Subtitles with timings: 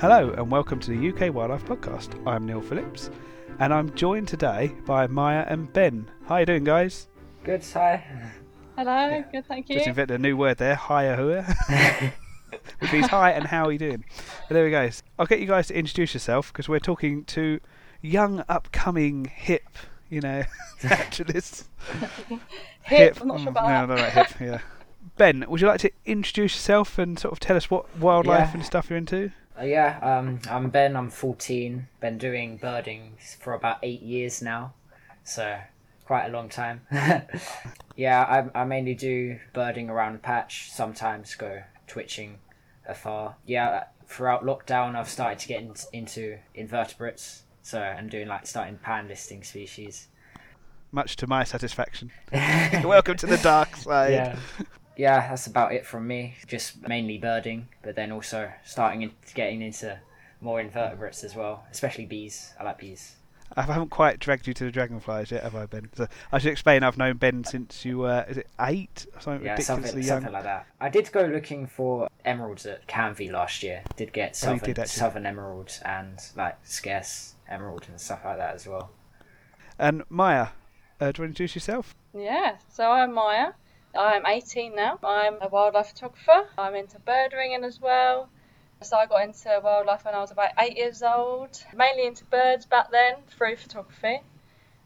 [0.00, 2.24] Hello and welcome to the UK Wildlife Podcast.
[2.26, 3.10] I'm Neil Phillips
[3.58, 6.08] and I'm joined today by Maya and Ben.
[6.26, 7.08] How are you doing, guys?
[7.44, 8.04] Good, hi.
[8.76, 9.76] Hello, good, thank you.
[9.76, 11.42] Just invented a new word there, hiya hua,
[12.78, 14.04] which means hi and how are you doing?
[14.48, 14.88] But there we go.
[15.18, 17.58] I'll get you guys to introduce yourself because we're talking to
[18.00, 19.66] young, upcoming, hip,
[20.08, 20.44] you know,
[20.84, 21.68] naturalists.
[22.82, 24.00] hip, I'm not sure mm, about no, that.
[24.00, 24.60] no, no, hip, yeah.
[25.16, 28.54] Ben, would you like to introduce yourself and sort of tell us what wildlife Yeah.
[28.54, 29.32] and stuff you're into?
[29.58, 30.96] Uh, yeah, um, I'm Ben.
[30.96, 31.88] I'm 14.
[32.00, 34.74] Been doing birding for about eight years now,
[35.24, 35.58] so
[36.04, 36.82] quite a long time.
[37.96, 38.22] yeah,
[38.54, 40.70] I, I mainly do birding around the patch.
[40.70, 42.38] Sometimes go twitching
[42.86, 43.34] afar.
[43.46, 47.42] Yeah, throughout lockdown, I've started to get in, into invertebrates.
[47.62, 50.06] So I'm doing like starting pan listing species.
[50.92, 52.12] Much to my satisfaction.
[52.32, 54.12] Welcome to the dark side.
[54.12, 54.38] yeah
[54.98, 59.62] yeah that's about it from me just mainly birding but then also starting in, getting
[59.62, 59.98] into
[60.42, 63.14] more invertebrates as well especially bees i like bees
[63.56, 65.88] I haven't quite dragged you to the dragonflies yet, have I, Ben?
[65.96, 66.82] So I should explain.
[66.82, 70.16] I've known Ben since you were, is it eight or something yeah ridiculously something, young?
[70.18, 74.32] something like that i did go looking for emeralds at canvey last year did get
[74.32, 78.90] Oh, southern, did southern emeralds and like scarce emerald and stuff like that as well
[79.78, 80.52] And Maya, uh, do
[81.00, 81.94] you want to introduce yourself?
[82.14, 83.52] Yeah, so I'm Maya.
[83.96, 84.98] I'm 18 now.
[85.02, 86.48] I'm a wildlife photographer.
[86.56, 88.28] I'm into bird ringing as well.
[88.82, 92.64] So I got into wildlife when I was about eight years old, mainly into birds
[92.64, 94.20] back then through photography.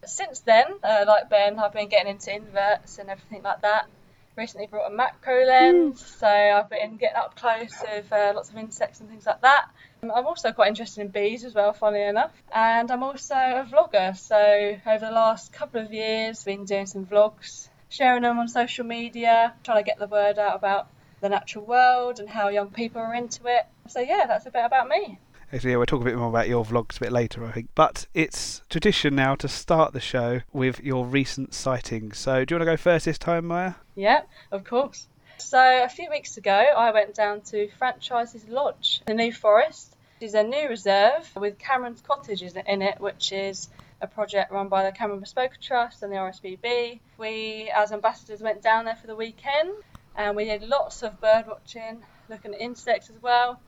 [0.04, 3.88] Since then, uh, like Ben, I've been getting into inverts and everything like that.
[4.34, 8.56] Recently brought a macro lens, so I've been getting up close with uh, lots of
[8.56, 9.68] insects and things like that.
[10.02, 12.32] Um, I'm also quite interested in bees as well, funnily enough.
[12.52, 17.04] And I'm also a vlogger, so over the last couple of years, been doing some
[17.04, 20.88] vlogs, sharing them on social media, trying to get the word out about
[21.20, 23.66] the natural world and how young people are into it.
[23.86, 25.18] So yeah, that's a bit about me.
[25.52, 27.68] Actually, yeah, we'll talk a bit more about your vlogs a bit later, I think.
[27.74, 32.16] But it's tradition now to start the show with your recent sightings.
[32.16, 33.74] So do you want to go first this time, Maya?
[33.94, 35.06] Yeah, of course.
[35.36, 39.94] So a few weeks ago, I went down to Franchises Lodge, the New Forest.
[40.18, 43.68] It is a new reserve with Cameron's Cottages in it, which is
[44.02, 47.00] a project run by the Cameron Bespoke Trust and the RSPB.
[47.18, 49.70] We, as ambassadors, went down there for the weekend
[50.16, 53.60] and we did lots of bird watching, looking at insects as well.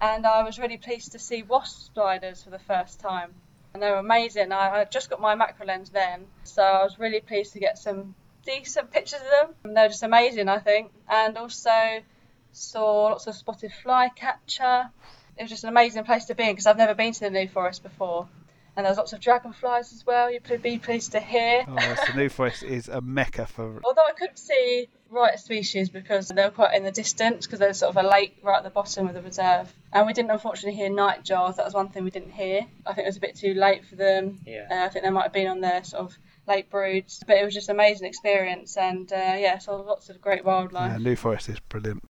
[0.00, 3.34] And I was really pleased to see wasp spiders for the first time.
[3.74, 4.50] And they were amazing.
[4.50, 7.78] I I just got my macro lens then, so I was really pleased to get
[7.78, 8.14] some
[8.44, 9.54] decent pictures of them.
[9.64, 10.90] And They're just amazing, I think.
[11.08, 12.02] And also
[12.52, 14.90] saw lots of spotted flycatcher.
[15.38, 17.48] It was just an amazing place to be because I've never been to the New
[17.48, 18.28] Forest before.
[18.76, 20.30] And there's lots of dragonflies as well.
[20.30, 21.64] You'd be pleased to hear.
[21.68, 23.80] Oh, the New Forest is a mecca for.
[23.84, 27.78] Although I couldn't see right species because they were quite in the distance because there's
[27.78, 29.72] sort of a lake right at the bottom of the reserve.
[29.92, 31.56] And we didn't unfortunately hear nightjars.
[31.56, 32.66] That was one thing we didn't hear.
[32.86, 34.40] I think it was a bit too late for them.
[34.46, 34.66] Yeah.
[34.70, 36.16] Uh, I think they might have been on their sort of
[36.48, 37.22] late broods.
[37.26, 40.92] But it was just an amazing experience and uh, yeah, saw lots of great wildlife.
[40.94, 42.02] Uh, New Forest is brilliant.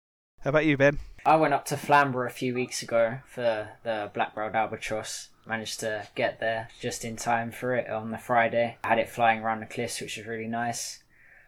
[0.44, 0.98] How about you, Ben?
[1.24, 5.28] I went up to Flamborough a few weeks ago for the black-browed albatross.
[5.46, 8.76] Managed to get there just in time for it on the Friday.
[8.82, 11.04] I had it flying around the cliffs, which was really nice.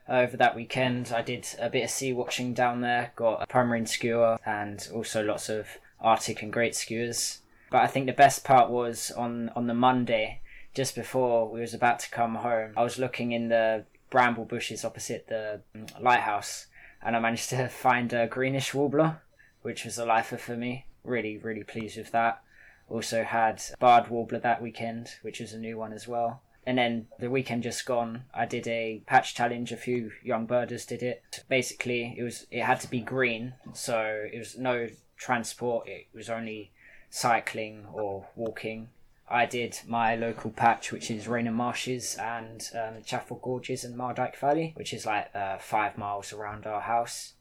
[0.08, 3.10] Over that weekend, I did a bit of sea watching down there.
[3.16, 5.66] Got a pomarine skua and also lots of
[6.00, 7.38] Arctic and great skuas.
[7.70, 10.40] But I think the best part was on on the Monday,
[10.72, 12.74] just before we was about to come home.
[12.76, 16.66] I was looking in the bramble bushes opposite the mm, lighthouse,
[17.04, 19.20] and I managed to find a greenish warbler
[19.64, 20.84] which was a lifer for me.
[21.04, 22.42] Really, really pleased with that.
[22.90, 26.42] Also had barred warbler that weekend, which was a new one as well.
[26.66, 29.72] And then the weekend just gone, I did a patch challenge.
[29.72, 31.44] A few young birders did it.
[31.48, 35.88] Basically, it was it had to be green, so it was no transport.
[35.88, 36.72] It was only
[37.08, 38.90] cycling or walking.
[39.28, 44.36] I did my local patch, which is Rainham Marshes and um, Chafford Gorges and Mardyke
[44.36, 47.34] Valley, which is like uh, five miles around our house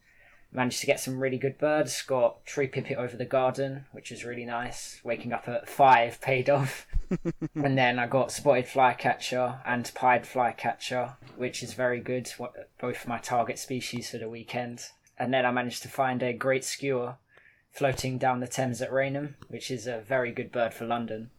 [0.53, 2.01] managed to get some really good birds.
[2.03, 5.01] Got tree pipit over the garden, which was really nice.
[5.03, 6.88] Waking up at five paid off.
[7.56, 12.31] and then I got spotted flycatcher and pied flycatcher, which is very good.
[12.80, 14.88] Both my target species for the weekend.
[15.18, 17.18] And then I managed to find a great skua
[17.71, 21.31] floating down the Thames at Raynham, which is a very good bird for London.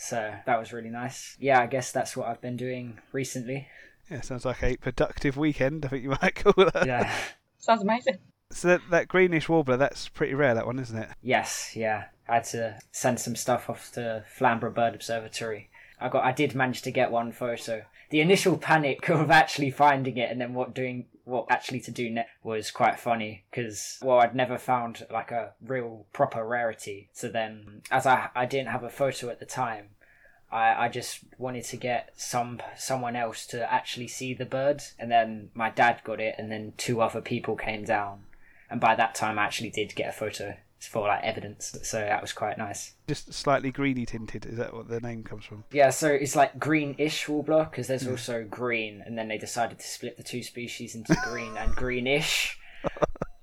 [0.00, 1.36] So that was really nice.
[1.38, 3.68] Yeah, I guess that's what I've been doing recently.
[4.10, 5.84] Yeah, sounds like a productive weekend.
[5.84, 6.86] I think you might call that.
[6.86, 7.14] Yeah.
[7.58, 8.16] Sounds amazing.
[8.50, 10.54] So that, that greenish warbler, that's pretty rare.
[10.54, 11.10] That one, isn't it?
[11.22, 12.04] Yes, yeah.
[12.26, 15.68] I had to send some stuff off to Flamborough Bird Observatory.
[16.00, 17.84] I got, I did manage to get one photo.
[18.08, 22.10] The initial panic of actually finding it and then what doing what actually to do
[22.10, 27.08] next was quite funny because well I'd never found like a real proper rarity.
[27.12, 29.90] So then as I I didn't have a photo at the time,
[30.50, 35.10] I, I just wanted to get some someone else to actually see the bird, and
[35.10, 38.24] then my dad got it, and then two other people came down,
[38.68, 40.56] and by that time I actually did get a photo
[40.86, 42.94] for like evidence, so that was quite nice.
[43.06, 44.46] Just slightly greeny tinted.
[44.46, 45.64] Is that what the name comes from?
[45.72, 48.12] Yeah, so it's like greenish warbler because there's hmm.
[48.12, 52.58] also green, and then they decided to split the two species into green and greenish.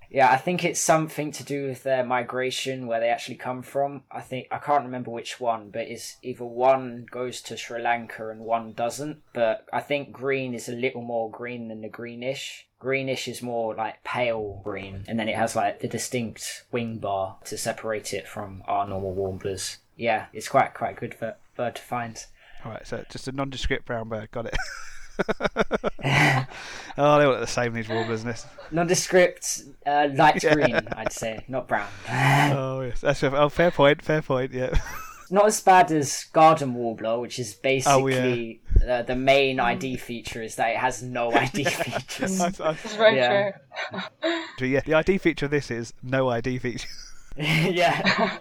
[0.10, 4.04] Yeah, I think it's something to do with their migration, where they actually come from.
[4.10, 8.30] I think I can't remember which one, but it's either one goes to Sri Lanka
[8.30, 9.22] and one doesn't.
[9.34, 12.67] But I think green is a little more green than the greenish.
[12.80, 17.38] Greenish is more like pale green, and then it has like the distinct wing bar
[17.46, 19.78] to separate it from our normal warblers.
[19.96, 22.24] Yeah, it's quite quite good for bird to find.
[22.64, 24.30] All right, so just a nondescript brown bird.
[24.32, 24.58] Got it.
[26.06, 26.46] oh,
[27.18, 27.74] they all look the same.
[27.74, 28.46] These warblers, isn't it?
[28.72, 30.54] Nondescript, uh, light Yeah.
[30.54, 31.90] green, I'd say, not brown.
[32.10, 34.02] Oh yes, that's a, oh fair point.
[34.04, 34.54] Fair point.
[34.54, 34.80] Yeah.
[35.32, 40.42] not as bad as Garden Warbler, which is Oh, basically uh, the main ID feature
[40.42, 42.40] is that it has no ID features.
[42.42, 43.52] I- I- That's very Yeah.
[44.60, 44.68] true.
[44.68, 44.82] yeah.
[44.82, 46.88] The ID feature of this is no ID feature.
[47.38, 48.38] yeah,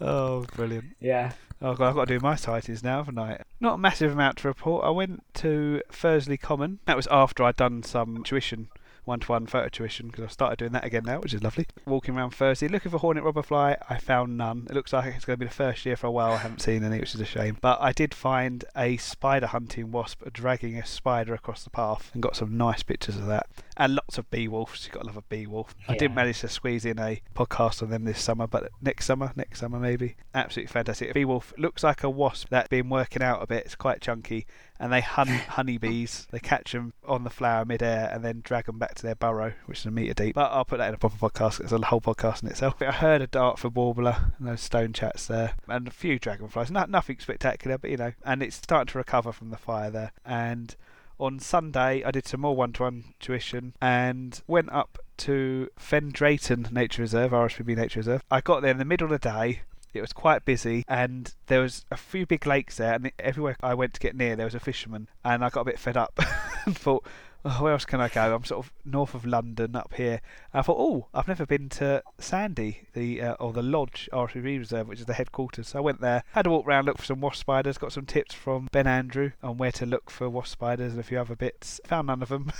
[0.00, 0.96] Oh, brilliant.
[1.00, 1.32] yeah.
[1.62, 3.42] Oh, God, I've got to do my sighties now, haven't I?
[3.60, 4.84] Not a massive amount to report.
[4.84, 6.78] I went to Thursley Common.
[6.86, 8.68] That was after I'd done some tuition,
[9.10, 11.66] one-to-one photo tuition, because I've started doing that again now, which is lovely.
[11.84, 13.76] Walking around Thursley, looking for hornet robber fly.
[13.88, 14.66] I found none.
[14.70, 16.32] It looks like it's going to be the first year for a while.
[16.32, 17.58] I haven't seen any, which is a shame.
[17.60, 22.22] But I did find a spider hunting wasp dragging a spider across the path, and
[22.22, 23.46] got some nice pictures of that.
[23.76, 24.84] And lots of bee wolves.
[24.84, 25.74] You've got to love a bee wolf.
[25.88, 29.32] I didn't manage to squeeze in a podcast on them this summer, but next summer,
[29.36, 30.16] next summer maybe.
[30.34, 31.12] Absolutely fantastic.
[31.14, 33.64] Bee wolf looks like a wasp that's been working out a bit.
[33.64, 34.46] It's quite chunky,
[34.80, 36.26] and they hunt honeybees.
[36.30, 39.52] They catch them on the flower midair and then drag them back to their burrow,
[39.66, 40.34] which is a metre deep.
[40.34, 41.60] But I'll put that in a proper podcast.
[41.60, 42.80] It's a whole podcast in itself.
[42.80, 46.70] I heard a Dartford warbler and those stone chats there, and a few dragonflies.
[46.70, 50.12] No, nothing spectacular, but you know, and it's starting to recover from the fire there.
[50.24, 50.74] And
[51.18, 57.02] on Sunday, I did some more one-to-one tuition and went up to Fen Drayton Nature
[57.02, 58.24] Reserve, RSPB Nature Reserve.
[58.30, 59.60] I got there in the middle of the day.
[59.92, 62.94] It was quite busy, and there was a few big lakes there.
[62.94, 65.64] And everywhere I went to get near, there was a fisherman, and I got a
[65.64, 66.18] bit fed up
[66.66, 67.06] and thought,
[67.44, 68.34] oh, where else can I go?
[68.34, 70.20] I'm sort of north of London, up here.
[70.52, 74.58] And I thought, oh, I've never been to Sandy, the uh, or the Lodge RSPB
[74.58, 75.68] Reserve, which is the headquarters.
[75.68, 78.06] So I went there, had a walk around, looked for some wasp spiders, got some
[78.06, 81.36] tips from Ben Andrew on where to look for wasp spiders and a few other
[81.36, 81.80] bits.
[81.86, 82.52] Found none of them.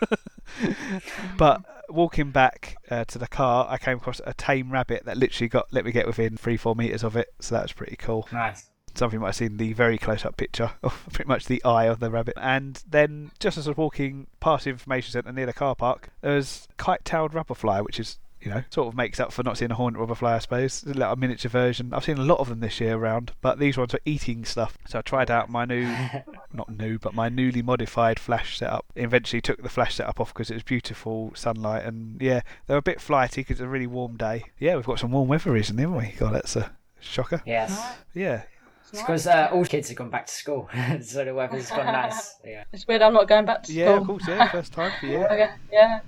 [1.38, 5.48] but walking back uh, to the car, I came across a tame rabbit that literally
[5.48, 7.32] got let me get within three, four meters of it.
[7.40, 8.28] So that was pretty cool.
[8.32, 8.70] Nice.
[8.96, 12.00] Something you might have seen the very close-up picture of pretty much the eye of
[12.00, 12.34] the rabbit.
[12.36, 16.10] And then, just as I was walking past the information centre near the car park,
[16.20, 19.72] there was kite-tailed robberfly, which is you know, sort of makes up for not seeing
[19.72, 20.82] a hornet robberfly, I suppose.
[20.82, 21.92] It's a little miniature version.
[21.92, 24.78] I've seen a lot of them this year around, but these ones are eating stuff.
[24.86, 25.84] So I tried out my new,
[26.52, 28.86] not new, but my newly modified flash setup.
[28.94, 32.82] Eventually took the flash setup off because it was beautiful sunlight, and yeah, they're a
[32.82, 34.44] bit flighty because it's a really warm day.
[34.60, 36.14] Yeah, we've got some warm weather recently, haven't we?
[36.16, 36.70] God, that's a
[37.00, 37.42] shocker.
[37.44, 37.96] Yes.
[38.14, 38.42] Yeah.
[38.88, 39.06] It's It's nice.
[39.06, 40.68] because uh, all kids have gone back to school,
[41.02, 42.36] so the weather's gone nice.
[42.44, 42.64] Yeah.
[42.72, 43.80] It's weird I'm not going back to school.
[43.82, 45.18] Yeah, of course, yeah, first time for you.
[45.24, 46.00] Okay, yeah.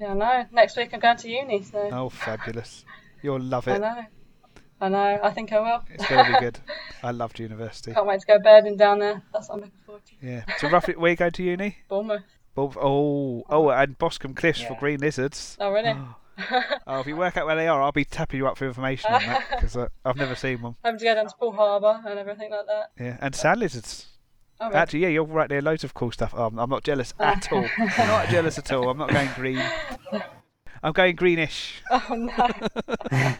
[0.00, 0.46] Yeah, I know.
[0.52, 2.84] Next week I'm going to uni, so Oh, fabulous.
[3.22, 3.72] You'll love it.
[3.72, 3.80] I it.
[3.80, 4.04] know.
[4.80, 5.20] I know.
[5.24, 5.82] I think I will.
[5.92, 6.60] It's going to be good.
[7.02, 7.92] I loved university.
[7.92, 9.20] Can't wait to go birding down there.
[9.32, 10.12] That's what I'm looking forward to.
[10.26, 10.44] Yeah.
[10.58, 11.78] So roughly, where you going to uni?
[11.88, 12.22] Bournemouth.
[12.54, 15.56] Well, oh, oh, and Boscombe Cliffs for green lizards.
[15.60, 15.94] Oh, really?
[16.86, 19.12] Oh, if you work out where they are, I'll be tapping you up for information
[19.12, 20.76] on that because uh, I've never seen one.
[20.84, 22.90] Having to go down to Poole Harbour and everything like that.
[22.98, 24.06] Yeah, and sand lizards.
[24.60, 24.76] Oh, really?
[24.78, 25.62] Actually, yeah, you're right there.
[25.62, 26.34] Loads of cool stuff.
[26.34, 27.62] Um, I'm not jealous at all.
[27.98, 28.88] not jealous at all.
[28.88, 29.62] I'm not going green.
[30.82, 33.34] I'm going greenish, Oh, no.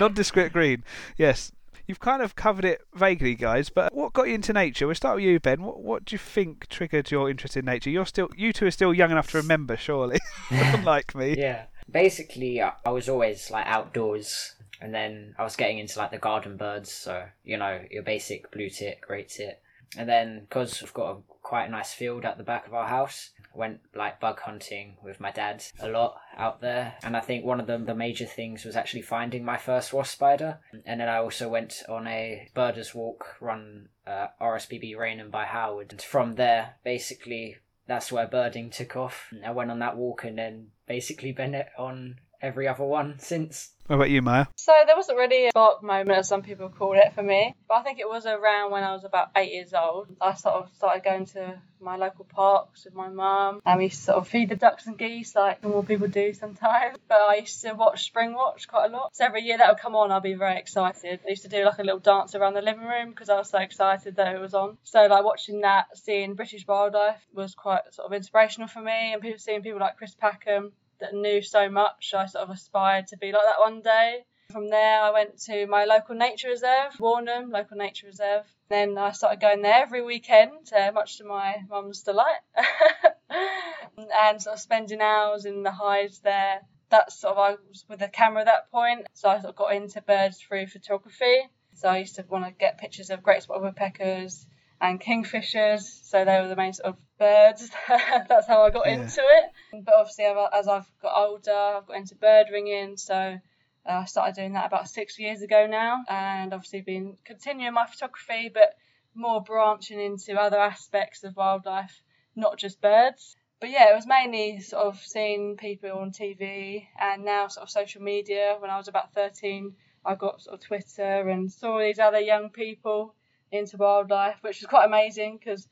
[0.00, 0.82] nondescript green.
[1.16, 1.52] Yes.
[1.86, 3.70] You've kind of covered it vaguely, guys.
[3.70, 4.86] But what got you into nature?
[4.86, 5.62] We'll start with you, Ben.
[5.62, 7.88] What, what do you think triggered your interest in nature?
[7.90, 10.18] You're still, you two are still young enough to remember, surely,
[10.50, 11.36] unlike me.
[11.38, 11.64] Yeah.
[11.90, 16.56] Basically, I was always like outdoors, and then I was getting into like the garden
[16.56, 16.92] birds.
[16.92, 19.60] So you know your basic blue tit, great tit,
[19.96, 22.86] and then because we've got a quite a nice field at the back of our
[22.86, 26.94] house, went like bug hunting with my dad a lot out there.
[27.02, 30.12] And I think one of the the major things was actually finding my first wasp
[30.12, 30.58] spider.
[30.84, 35.92] And then I also went on a birders walk run uh, RSPB Rainham by Howard.
[35.92, 37.56] And from there, basically
[37.88, 39.32] that's where birding took off.
[39.44, 43.70] I went on that walk and then basically been on every other one since.
[43.86, 44.46] What about you, Maya?
[44.56, 47.54] So there wasn't really a spark moment, as some people call it, for me.
[47.66, 50.08] But I think it was around when I was about eight years old.
[50.20, 54.00] I sort of started going to my local parks with my mum, and we used
[54.00, 56.98] to sort of feed the ducks and geese like normal people do sometimes.
[57.08, 59.16] But I used to watch Springwatch quite a lot.
[59.16, 61.20] So every year that would come on, I'd be very excited.
[61.26, 63.48] I used to do like a little dance around the living room because I was
[63.48, 64.76] so excited that it was on.
[64.84, 69.22] So like watching that, seeing British wildlife was quite sort of inspirational for me, and
[69.22, 72.12] people seeing people like Chris Packham that knew so much.
[72.14, 74.24] I sort of aspired to be like that one day.
[74.50, 78.44] From there, I went to my local nature reserve, Warnham local nature reserve.
[78.70, 82.40] Then I started going there every weekend, uh, much to my mum's delight,
[83.28, 86.62] and sort of spending hours in the hives there.
[86.88, 89.56] That's sort of I was with a camera at that point, so I sort of
[89.56, 91.50] got into birds through photography.
[91.74, 94.46] So I used to want to get pictures of great spotted woodpeckers
[94.80, 95.82] and kingfishers.
[96.04, 97.70] So they were the main sort of birds.
[97.88, 98.94] That's how I got Yeah.
[98.94, 99.84] into it.
[99.84, 102.96] But obviously, as I've got older, I've got into bird ringing.
[102.96, 107.74] So uh, I started doing that about six years ago now, and obviously been continuing
[107.74, 108.74] my photography, but
[109.14, 112.02] more branching into other aspects of wildlife,
[112.36, 113.36] not just birds.
[113.60, 117.70] But yeah, it was mainly sort of seeing people on TV and now sort of
[117.70, 118.56] social media.
[118.58, 122.50] When I was about 13, I got sort of Twitter and saw these other young
[122.50, 123.16] people
[123.50, 125.66] into wildlife, which was quite amazing because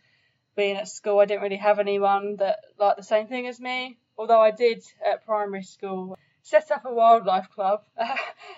[0.56, 3.98] being at school, I didn't really have anyone that liked the same thing as me.
[4.18, 6.16] Although I did at primary school
[6.46, 7.82] set up a wildlife club.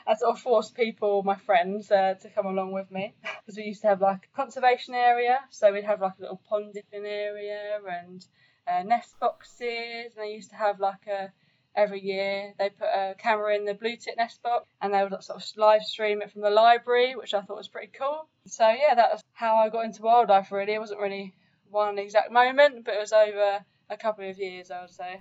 [0.07, 3.65] I sort of forced people, my friends, uh, to come along with me because we
[3.65, 5.41] used to have like a conservation area.
[5.51, 8.25] So we'd have like a little pond dipping area and
[8.69, 11.33] uh, nest boxes, and they used to have like a
[11.79, 15.23] every year they put a camera in the blue tit nest box and they would
[15.23, 18.29] sort of live stream it from the library, which I thought was pretty cool.
[18.47, 20.51] So yeah, that was how I got into wildlife.
[20.51, 21.35] Really, it wasn't really
[21.71, 25.21] one exact moment, but it was over a couple of years, I would say.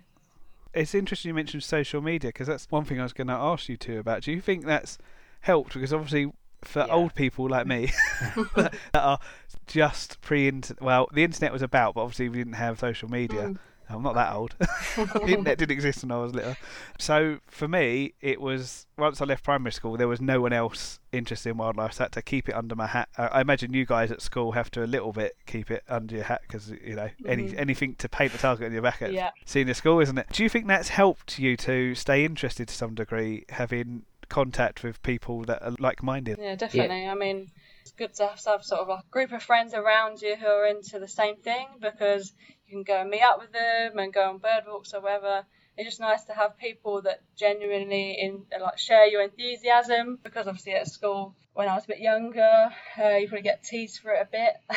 [0.74, 3.70] It's interesting you mentioned social media because that's one thing I was going to ask
[3.70, 4.24] you two about.
[4.24, 4.98] Do you think that's
[5.42, 5.74] helped?
[5.74, 6.32] Because obviously,
[6.64, 6.94] for Yeah.
[6.94, 7.92] old people like me
[8.56, 9.20] that are
[9.68, 13.50] just pre-internet, well, the internet was about, but obviously we didn't have social media.
[13.50, 13.58] Mm.
[13.89, 14.56] I'm not that old.
[14.60, 16.56] the internet didn't exist when I was little.
[17.00, 21.00] So for me, it was once I left primary school, there was no one else
[21.12, 21.94] interested in wildlife.
[21.94, 23.10] So I had to keep it under my hat.
[23.17, 26.24] I imagine you guys at school have to a little bit keep it under your
[26.25, 27.60] hat because you know any Mhm.
[27.60, 29.32] anything to paint the target on your back at Yeah.
[29.46, 30.27] senior school, isn't it?
[30.32, 35.01] Do you think that's helped you to stay interested to some degree, having contact with
[35.03, 36.38] people that are like-minded?
[36.41, 37.08] Yeah, definitely.
[37.08, 37.50] I mean,
[37.82, 40.65] it's good to have, have sort of a group of friends around you who are
[40.65, 42.34] into the same thing because
[42.70, 45.46] can go and meet up with them and go on bird walks or whatever.
[45.78, 50.74] It's just nice to have people that genuinely in like share your enthusiasm because obviously
[50.74, 52.70] at school when I was a bit younger,
[53.00, 54.54] uh, you probably get teased for it a bit.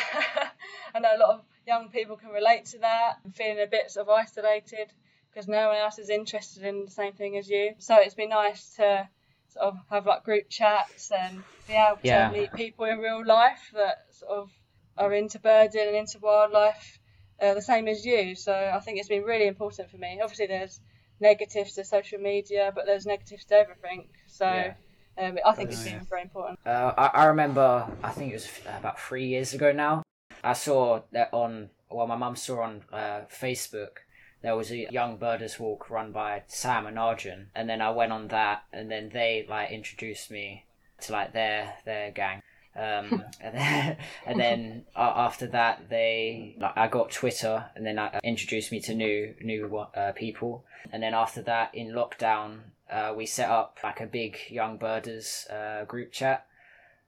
[0.95, 3.91] I know a lot of young people can relate to that and feeling a bit
[3.91, 4.91] sort of isolated
[5.31, 7.73] because no one else is interested in the same thing as you.
[7.79, 9.07] So it's been nice to
[9.49, 12.29] sort of have like group chats and be able Yeah.
[12.29, 14.49] to meet people in real life that sort of
[14.97, 16.99] are into birding and into wildlife
[17.41, 18.35] uh, the same as you.
[18.35, 20.19] So I think it's been really important for me.
[20.21, 20.79] Obviously, there's
[21.19, 24.07] negatives to social media, but there's negatives to everything.
[24.27, 24.73] So Yeah.
[25.17, 26.59] um, I think it's Oh, been very important.
[26.65, 30.03] Uh, I, I remember, I think it was about three years ago now.
[30.43, 33.97] I saw that on, well, my mum saw on uh, Facebook
[34.41, 38.11] there was a young birders walk run by Sam and Arjun, and then I went
[38.11, 40.65] on that, and then they like introduced me
[41.01, 42.41] to like their their gang.
[42.75, 47.99] Um, and then, and then uh, after that, they like, I got Twitter, and then
[47.99, 50.65] I introduced me to new new uh, people.
[50.91, 52.59] And then after that, in lockdown,
[52.91, 56.45] uh, we set up like a big young birders uh, group chat,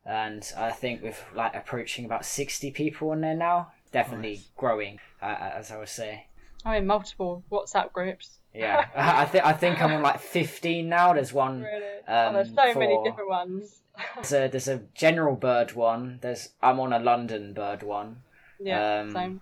[0.06, 3.72] and I think with like approaching about sixty people in there now.
[3.92, 4.50] Definitely Nice.
[4.58, 6.26] growing, uh, as I would say.
[6.66, 8.40] I'm in multiple WhatsApp groups.
[8.54, 11.14] Yeah, I think I think I'm on like fifteen now.
[11.14, 11.62] There's one.
[11.62, 11.84] Really?
[12.08, 13.83] Um, oh, there's so many different ones.
[14.16, 16.20] There's a there's a general bird one.
[16.22, 18.18] There's I'm on a London bird one,
[18.60, 19.42] yeah, um, same.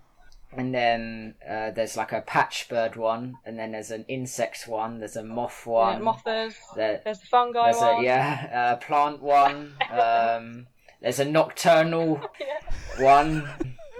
[0.56, 4.98] and then uh, there's like a patch bird one, and then there's an insect one.
[4.98, 6.02] There's a moth Yeah, one.
[6.04, 6.54] mothers.
[6.76, 8.00] there- There's the fungi there's one.
[8.00, 9.74] a yeah, uh, plant one.
[9.90, 10.66] Um,
[11.00, 13.04] there's a nocturnal Yeah.
[13.04, 13.48] one.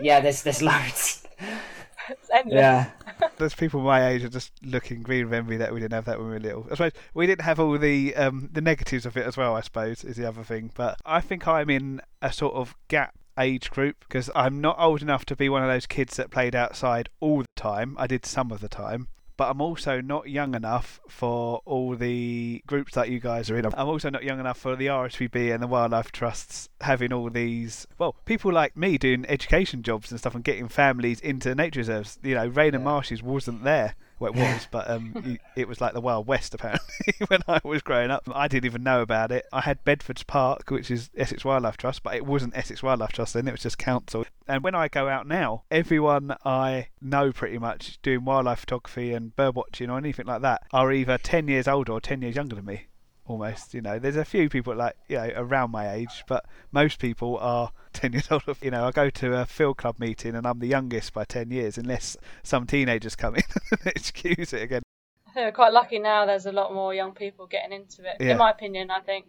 [0.01, 1.25] Yeah, there's there's loads.
[2.13, 2.61] It's endless.
[3.39, 6.19] There's people my age are just looking green with envy that we didn't have that
[6.19, 6.67] when we were little.
[6.67, 9.57] I suppose we didn't have all the um, the negatives of it as well.
[9.57, 10.71] I suppose is the other thing.
[10.75, 15.03] But I think I'm in a sort of gap age group because I'm not old
[15.03, 17.97] enough to be one of those kids that played outside all the time.
[17.99, 19.09] I did some of the time.
[19.37, 23.67] But I'm also not young enough for all the groups that you guys are in.
[23.67, 27.87] I'm also not young enough for the RSPB and the wildlife trusts having all these,
[27.99, 32.19] well, people like me doing education jobs and stuff and getting families into nature reserves.
[32.23, 33.95] You know, Rainham Marshes wasn't there
[34.27, 36.95] It was, but um, it was like the Wild West apparently
[37.29, 38.29] when I was growing up.
[38.33, 39.47] I didn't even know about it.
[39.53, 43.35] I had Bedford's Park, which is Essex Wildlife Trust, but it wasn't Essex Wildlife Trust
[43.35, 43.49] then.
[43.49, 44.25] It was just council.
[44.47, 49.35] And when I go out now, everyone I know pretty much doing wildlife photography and
[49.37, 52.57] bird watching or anything like that are either ten years older or ten years younger
[52.57, 52.87] than me.
[53.33, 53.99] Almost, you know.
[53.99, 58.13] There's a few people like you know around my age, but most people are ten
[58.13, 58.55] years older.
[58.61, 61.51] You know, I go to a field club meeting and I'm the youngest by ten
[61.51, 64.83] years, unless some teenagers come in and excuse it again.
[65.27, 66.27] I think we're quite lucky now.
[66.27, 68.17] There's a lot more young people getting into it.
[68.21, 68.33] Yeah.
[68.33, 69.27] In my opinion, I think.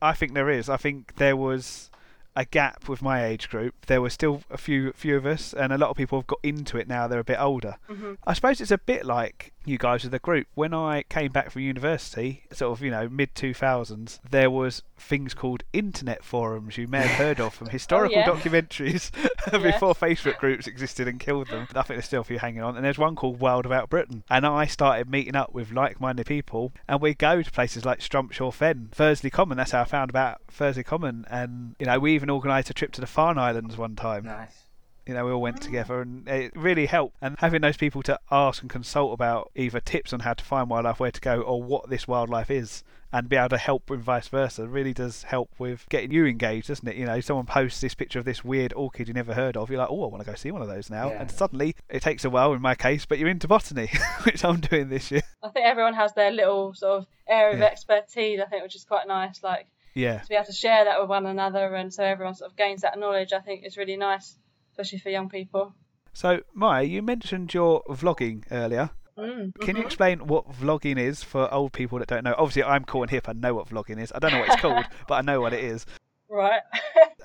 [0.00, 0.70] I think there is.
[0.70, 1.90] I think there was
[2.36, 3.74] a gap with my age group.
[3.86, 6.38] There were still a few few of us, and a lot of people have got
[6.42, 7.06] into it now.
[7.06, 7.76] They're a bit older.
[7.86, 10.46] hmm I suppose it's a bit like you guys with the group.
[10.54, 14.82] When I came back from university, sort of you know mid two thousands, there was
[14.98, 18.26] things called internet forums you may have heard of from oh, historical yeah.
[18.26, 19.10] documentaries
[19.52, 19.58] Yeah.
[19.58, 21.66] before Facebook groups existed and killed them.
[21.70, 22.76] I think there's still a few hanging on.
[22.76, 26.72] And there's one called Wild About Britain, and I started meeting up with like-minded people,
[26.88, 29.56] and we go to places like Strumpshaw Fen, Thursley Common.
[29.56, 32.92] That's how I found about Thursley Common, and you know we even organised a trip
[32.92, 34.66] to the Farne Islands one time Nice.
[35.10, 37.16] You know, we all went together and it really helped.
[37.20, 40.70] And having those people to ask and consult about either tips on how to find
[40.70, 44.00] wildlife, where to go, or what this wildlife is, and be able to help and
[44.00, 46.94] vice versa really does help with getting you engaged, doesn't it?
[46.94, 49.80] You know, someone posts this picture of this weird orchid you never heard of, you're
[49.80, 51.10] like, oh, I want to go see one of those now.
[51.10, 51.22] Yeah.
[51.22, 53.90] And suddenly it takes a while in my case, but you're into botany,
[54.22, 55.22] which I'm doing this year.
[55.42, 58.38] I think everyone has their little sort of area of expertise.
[58.40, 59.42] I think, which is quite nice.
[59.42, 60.18] Like Yeah.
[60.20, 62.82] to be able to share that with one another, and so everyone sort of gains
[62.82, 63.32] that knowledge.
[63.32, 64.36] I think is really nice,
[64.80, 65.74] especially for young people.
[66.12, 68.90] So, Maya, you mentioned your vlogging earlier.
[69.18, 69.52] Mm.
[69.60, 69.86] Can you mhm.
[69.86, 72.34] explain what vlogging is for old people that don't know?
[72.38, 73.28] Obviously, I'm cool and hip.
[73.28, 74.10] I know what vlogging is.
[74.14, 75.86] I don't know what it's called, but I know what it is.
[76.28, 76.62] Right.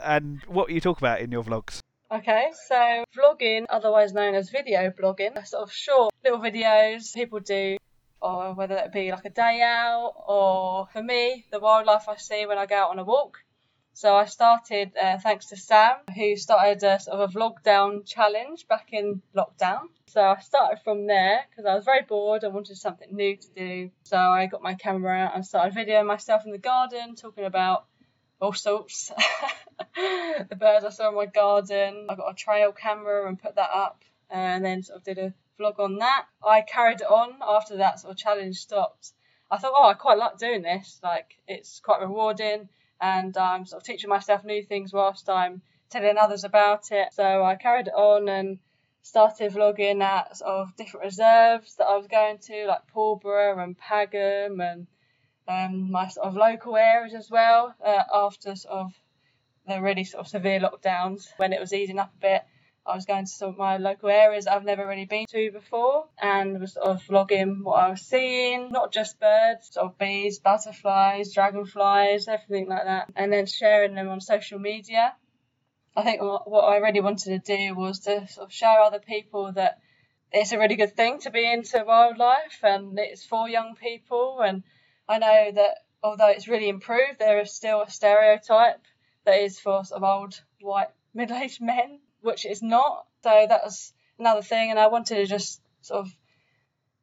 [0.04, 1.80] And what you talk about in your vlogs?
[2.12, 7.78] Okay, so vlogging, otherwise known as video blogging, sort of short little videos people do,
[8.22, 12.46] or whether it be like a day out, or for me, the wildlife I see
[12.46, 13.40] when I go out on a walk.
[13.96, 18.04] So I started uh, thanks to Sam, who started a sort of a vlog down
[18.04, 19.88] challenge back in lockdown.
[20.08, 23.48] So I started from there because I was very bored and wanted something new to
[23.56, 23.92] do.
[24.04, 27.86] So I got my camera out and started videoing myself in the garden, talking about
[28.42, 29.14] all sorts.
[29.96, 32.08] the birds I saw in my garden.
[32.10, 35.34] I got a trail camera and put that up, and then sort of did a
[35.58, 36.26] vlog on that.
[36.46, 39.14] I carried it on after that sort of challenge stopped.
[39.50, 41.00] I thought, oh, I quite like doing this.
[41.02, 42.68] Like it's quite rewarding,
[43.02, 47.14] and I'm sort of teaching myself new things whilst I'm telling others about it.
[47.14, 48.60] So I carried it on and
[49.02, 53.78] started vlogging at sort of different reserves that I was going to, like Pulborough and
[53.78, 54.88] Pagham and
[55.48, 57.76] um, my sort of local areas as well.
[57.84, 58.94] Uh, after sort of
[59.68, 62.44] the really sort of severe lockdowns, when it was easing up a bit,
[62.88, 66.06] I was going to some of my local areas I've never really been to before,
[66.22, 70.40] and was sort of vlogging what I was seeing, not just birds, sort of bees,
[70.40, 75.16] butterflies, dragonflies, everything like that, and then sharing them on social media.
[75.96, 79.54] I think what I really wanted to do was to sort of show other people
[79.54, 79.80] that
[80.32, 84.42] it's a really good thing to be into wildlife and it's for young people.
[84.42, 84.64] And
[85.08, 88.84] I know that although it's really improved, there is still a stereotype
[89.24, 93.06] that is for sort of old white middle aged men, which is not.
[93.24, 94.72] So that was another thing.
[94.72, 96.12] And I wanted to just sort of,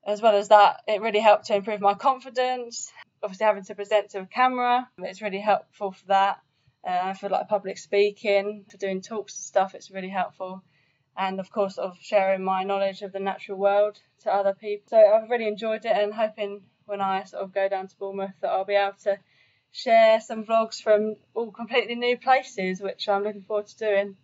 [0.06, 2.92] as well as that, it really helped to improve my confidence.
[3.22, 6.40] Obviously, having to present to a camera, it's really helpful for that.
[6.84, 10.64] Uh, for like public speaking, for doing talks and stuff, it's really helpful.
[11.16, 14.86] And of course, of sharing my knowledge of the natural world to other people.
[14.88, 18.34] So I've really enjoyed it, and hoping when I sort of go down to Bournemouth
[18.40, 19.16] that I'll be able to
[19.70, 24.16] share some vlogs from all completely new places, which I'm looking forward to doing.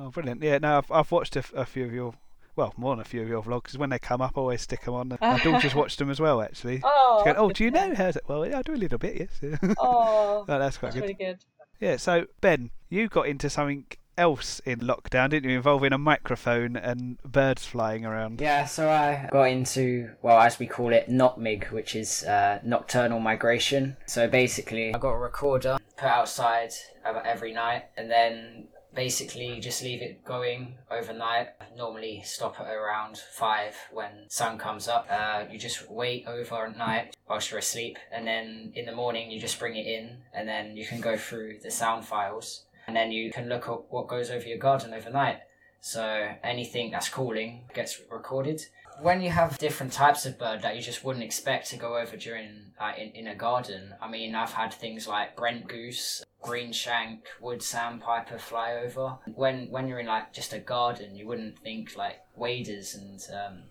[0.00, 0.42] Oh, brilliant!
[0.42, 2.14] Yeah, no, I've, I've watched a few of your,
[2.54, 3.64] well, more than a few of your vlogs.
[3.64, 5.10] 'cause when they come up, I always stick them on.
[5.12, 6.80] And my daughter's watched them as well, actually.
[6.84, 8.10] Oh, She's going, oh, do you know how?
[8.12, 9.58] to-" Well, yeah, I do a little bit, yes.
[9.78, 11.00] Oh, Oh, that's quite that's good.
[11.02, 11.38] really good.
[11.80, 15.56] Yeah, so Ben, you got into something else in lockdown, didn't you?
[15.56, 18.40] Involving a microphone and birds flying around.
[18.40, 23.20] Yeah, so I got into, well, as we call it, NOTMIG, which is uh, nocturnal
[23.20, 23.96] migration.
[24.06, 26.70] So basically, I got a recorder put outside
[27.04, 31.48] about every night, and then basically just leave it going overnight.
[31.76, 35.06] Normally stop at around five when sun comes up.
[35.10, 39.58] Uh, you just wait overnight whilst you're asleep, and then in the morning you just
[39.58, 43.30] bring it in, and then you can go through the sound files, and then you
[43.30, 45.38] can look at what goes over your garden overnight.
[45.80, 48.62] So anything that's calling gets recorded.
[49.00, 52.16] When you have different types of bird that you just wouldn't expect to go over
[52.16, 56.72] during uh, in, in a garden, I mean, I've had things like Brent goose, green
[56.72, 59.18] shank, wood sandpiper fly over.
[59.34, 63.62] When when you're in like just a garden, you wouldn't think like waders and um,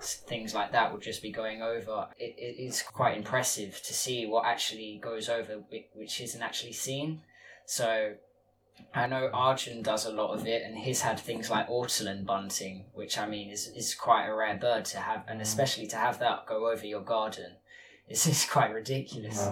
[0.00, 2.08] things like that would just be going over.
[2.18, 5.62] It, it is quite impressive to see what actually goes over,
[5.94, 7.22] which isn't actually seen.
[7.66, 8.14] So
[8.94, 12.84] I know Arjun does a lot of it, and he's had things like ortolan bunting,
[12.94, 16.20] which I mean is, is quite a rare bird to have, and especially to have
[16.20, 17.56] that go over your garden.
[18.08, 19.48] This is quite ridiculous.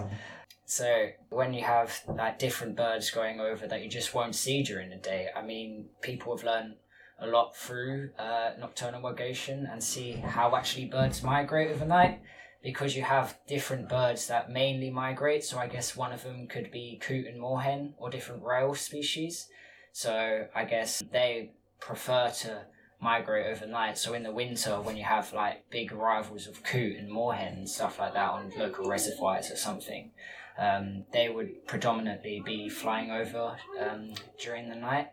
[0.65, 4.91] So when you have like different birds going over that you just won't see during
[4.91, 6.75] the day, I mean, people have learned
[7.19, 12.21] a lot through uh, nocturnal migration and see how actually birds migrate overnight
[12.63, 15.43] because you have different birds that mainly migrate.
[15.43, 19.47] So I guess one of them could be coot and moorhen or different rail species.
[19.91, 22.65] So I guess they prefer to
[23.01, 23.97] migrate overnight.
[23.97, 27.69] So in the winter, when you have like big arrivals of coot and moorhen and
[27.69, 30.11] stuff like that on local reservoirs or something,
[30.57, 35.09] um, they would predominantly be flying over um, during the night.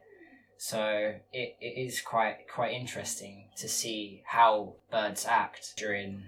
[0.57, 6.25] So it, it is quite quite interesting to see how birds act during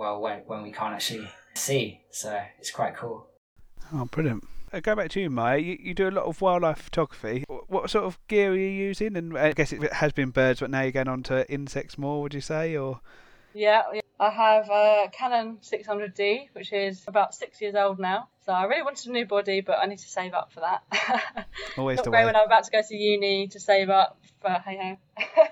[0.00, 2.00] well when, when we can't actually see.
[2.10, 3.26] So it's quite cool.
[3.92, 4.44] Oh, brilliant.
[4.72, 5.58] Uh, go back to you, Maya.
[5.58, 7.44] You, you do a lot of wildlife photography.
[7.48, 9.16] What sort of gear are you using?
[9.16, 12.22] And I guess it has been birds, but now you're going on to insects more.
[12.22, 13.00] Would you say, or
[13.52, 14.00] Yeah, yeah.
[14.18, 18.28] I have a Canon 600D, which is about six years old now.
[18.44, 21.46] So I really wanted a new body, but I need to save up for that.
[21.78, 22.26] always Not the great way?
[22.26, 25.24] when I'm about to go to uni to save up, but hey ho.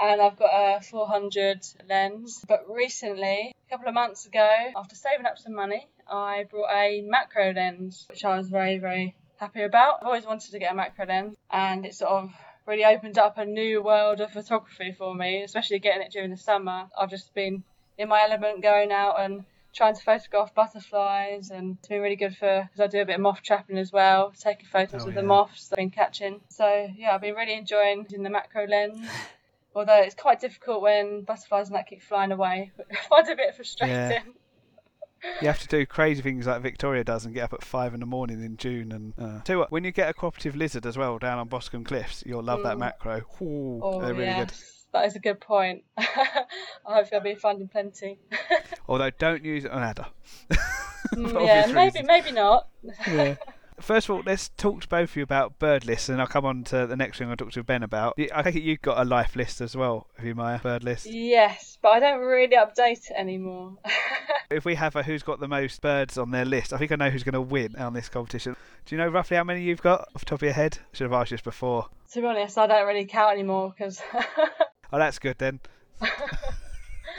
[0.00, 2.44] and I've got a 400 lens.
[2.48, 7.02] But recently, a couple of months ago, after saving up some money, I brought a
[7.02, 9.98] macro lens, which I was very, very happy about.
[10.00, 12.30] I've always wanted to get a macro lens, and it sort of
[12.66, 16.36] really opened up a new world of photography for me, especially getting it during the
[16.36, 16.88] summer.
[16.98, 17.64] I've just been
[17.98, 22.36] in my element going out and trying to photograph butterflies and it's been really good
[22.36, 25.14] for because I do a bit of moth trapping as well taking photos Oh, of
[25.14, 25.20] yeah.
[25.20, 28.66] the moths that I've been catching so yeah I've been really enjoying using the macro
[28.66, 28.98] lens
[29.74, 33.36] although it's quite difficult when butterflies and that keep flying away I find it a
[33.36, 34.22] bit frustrating Yeah.
[35.42, 38.00] You have to do crazy things like Victoria does and get up at five in
[38.00, 38.90] the morning in June.
[38.90, 41.46] And uh, tell you what, when you get a cooperative lizard as well down on
[41.46, 42.80] Boscombe Cliffs, you'll love that Mm.
[42.80, 43.18] macro.
[43.42, 44.54] Ooh, oh they're really yes good.
[44.94, 46.46] that is a good point I
[46.86, 48.18] hope you'll be finding plenty
[48.88, 50.06] Although don't use it on adder.
[51.14, 52.06] Mm, yeah maybe reasons.
[52.06, 52.68] maybe not
[53.06, 53.36] Yeah.
[53.80, 56.44] First of all, let's talk to both of you about bird lists, and I'll come
[56.44, 58.18] on to the next thing I'll talk to Ben about.
[58.34, 60.58] I think you've got a life list as well, have you, Maya?
[60.58, 61.06] Bird list.
[61.06, 63.78] yes but I don't really update it anymore
[64.50, 66.96] If we have a who's got the most birds on their list, I think I
[66.96, 68.56] know who's going to win on this competition.
[68.84, 70.78] Do you know roughly how many you've got off the top of your head?
[70.80, 71.86] I Should have asked you this before.
[72.12, 74.02] to be honest I don't really count anymore because
[74.92, 75.60] Oh, that's good then.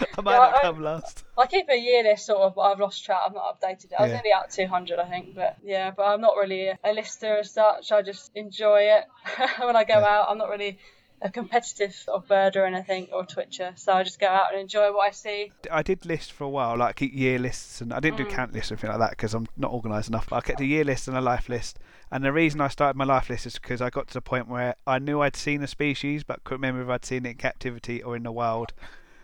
[0.17, 1.23] I might Yeah, not I- come last.
[1.37, 3.19] I keep a year list sort of, but I've lost track.
[3.25, 3.93] I've not updated it.
[3.97, 4.21] I was Yeah.
[4.21, 7.91] nearly up 200, I think, but yeah, but I'm not really a, lister as such.
[7.91, 9.05] I just enjoy it
[9.59, 10.05] when I go Yeah.
[10.19, 10.27] out.
[10.29, 10.77] I'm not really
[11.23, 14.59] a competitive sort of bird or anything or twitcher, so I just go out and
[14.59, 15.51] enjoy what I see.
[15.71, 18.29] I did list for a while, like keep year lists, and I didn't do Mm.
[18.31, 20.27] count lists or anything like that because I'm not organised enough.
[20.29, 21.77] But I kept a year list and a life list.
[22.11, 24.47] And the reason I started my life list is because I got to the point
[24.47, 27.35] where I knew I'd seen a species, but couldn't remember if I'd seen it in
[27.37, 28.73] captivity or in the wild.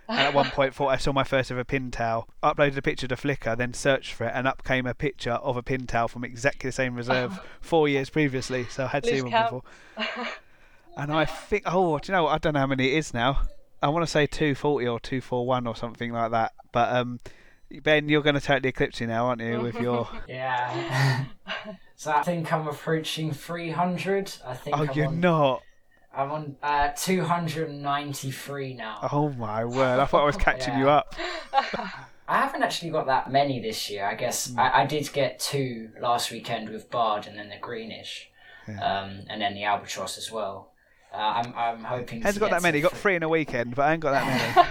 [0.08, 2.26] And at one point, thought I saw my first ever pintail.
[2.42, 5.58] Uploaded a picture to Flickr, then searched for it, and up came a picture of
[5.58, 8.66] a pintail from exactly the same reserve four years previously.
[8.70, 9.64] So I had Lose seen one before.
[10.98, 12.34] And I think, oh, do you know what?
[12.34, 13.42] I don't know how many it is now.
[13.84, 16.54] I want to say 240 or 241 or something like that.
[16.72, 17.20] But um,
[17.84, 19.60] Ben, you're going to totally eclipse you now, aren't you?
[19.60, 21.26] With your Yeah.
[21.96, 24.34] so I think I'm approaching 300.
[24.46, 25.64] I think oh, I'm you're on, not.
[26.18, 29.08] I'm on uh, 293 now.
[29.12, 30.00] Oh my word!
[30.00, 31.16] I thought I was catching you up.
[32.30, 34.06] I haven't actually got that many this year.
[34.06, 34.60] I guess Hmm.
[34.60, 38.30] I, I did get two last weekend with Barred and then the Greenish,
[38.68, 38.80] Yeah.
[39.04, 40.72] um, and then the Albatross as well.
[41.14, 42.22] Uh, I'm I'm hoping.
[42.22, 42.82] Hasn't got that many.
[42.82, 44.70] got three in a weekend, but I ain't got that many.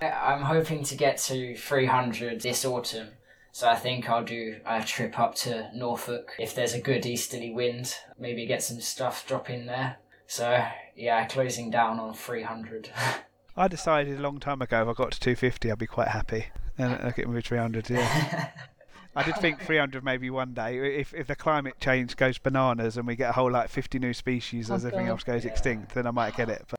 [0.14, 3.08] I'm hoping to get to 300 this autumn.
[3.52, 7.50] So I think I'll do a trip up to Norfolk if there's a good easterly
[7.52, 7.94] wind.
[8.18, 9.96] Maybe get some stuff drop in there.
[10.28, 10.62] So
[10.94, 12.90] yeah, closing down on 300.
[13.56, 16.46] I decided a long time ago if I got to 250, I'd be quite happy.
[16.76, 18.50] And I get with 300, yeah.
[19.16, 21.00] I did think 300 maybe one day.
[21.00, 24.12] If if the climate change goes bananas and we get a whole like 50 new
[24.12, 25.12] species Oh, as everything God.
[25.12, 26.64] else goes extinct, then I might get it.
[26.70, 26.78] But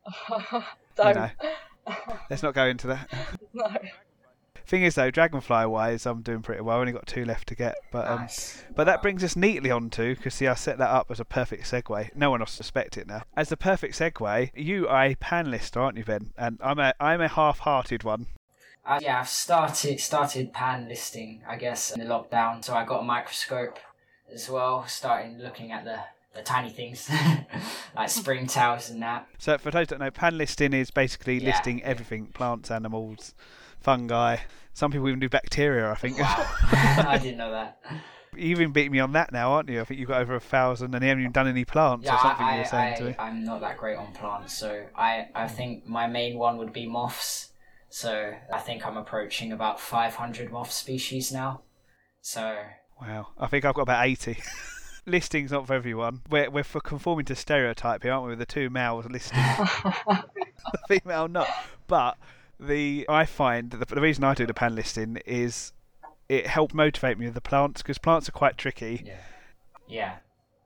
[1.07, 1.29] you know,
[2.29, 3.09] let's not go into that.
[3.51, 3.65] No.
[4.69, 6.77] Thing is though, dragonfly wise, I'm doing pretty well.
[6.77, 8.63] I only got two left to get, but um, nice.
[8.75, 11.25] But that brings us neatly on to, because see, I set that up as a
[11.25, 12.15] perfect segue.
[12.15, 13.23] No one will suspect it now.
[13.35, 16.33] As the perfect segue, you are a panelist, aren't you, Ben?
[16.37, 18.27] And I'm a I'm a half-hearted one.
[18.85, 22.63] Uh, yeah, I've started started pan listing, I guess, in the lockdown.
[22.63, 23.79] So I got a microscope
[24.31, 25.97] as well, starting looking at the,
[26.35, 27.09] the tiny things
[27.95, 29.27] like springtails and that.
[29.39, 31.45] So for those that don't know, pan listing is basically Yeah.
[31.47, 33.33] listing everything: plants, animals,
[33.79, 34.37] fungi.
[34.73, 35.89] Some people even do bacteria.
[35.91, 36.19] I think.
[36.19, 37.79] Wow, I didn't know that.
[38.35, 39.81] You've even beaten me on that now, aren't you?
[39.81, 42.15] I think you've got over a thousand, and you haven't even done any plants Yeah,
[42.15, 42.45] or something.
[42.45, 43.15] I, you were saying I, to me.
[43.17, 46.87] I'm not that great on plants, so I, I think my main one would be
[46.87, 47.47] moths.
[47.89, 51.61] So I think I'm approaching about 500 moth species now.
[52.21, 52.55] So
[53.01, 54.37] Wow, I think I've got about eighty.
[55.05, 56.21] Listing's not for everyone.
[56.29, 58.29] We're we're for conforming to stereotype here, aren't we?
[58.31, 61.47] With the two males listing, the female not.
[61.87, 62.17] But
[62.59, 65.73] the I find that the, the reason I do the pan listing is
[66.27, 69.03] it helped motivate me with the plants because plants are quite tricky.
[69.05, 69.15] yeah,
[69.87, 70.15] yeah.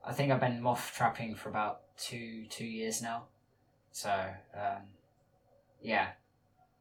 [0.06, 3.24] I think I've been moth trapping for about two two years now.
[3.92, 4.10] So
[4.54, 4.82] um,
[5.80, 6.08] yeah,